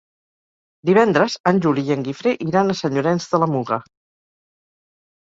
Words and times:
Divendres 0.89 1.35
en 1.51 1.59
Juli 1.65 1.83
i 1.89 1.93
en 1.95 2.05
Guifré 2.07 2.33
iran 2.45 2.75
a 2.75 2.77
Sant 2.79 2.97
Llorenç 2.97 3.29
de 3.35 3.41
la 3.45 3.51
Muga. 3.57 3.79